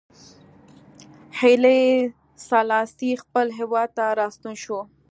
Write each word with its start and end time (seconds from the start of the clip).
هیلي 1.39 1.81
سلاسي 2.47 3.11
خپل 3.23 3.47
هېواد 3.59 3.89
ته 3.97 4.05
راستون 4.19 4.53
شو. 4.63 4.79